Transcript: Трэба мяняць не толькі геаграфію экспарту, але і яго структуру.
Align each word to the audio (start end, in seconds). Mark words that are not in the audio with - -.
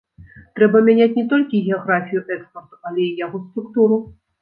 Трэба 0.59 0.81
мяняць 0.87 1.17
не 1.19 1.25
толькі 1.35 1.63
геаграфію 1.67 2.25
экспарту, 2.35 2.83
але 2.91 3.01
і 3.09 3.15
яго 3.25 3.47
структуру. 3.47 4.05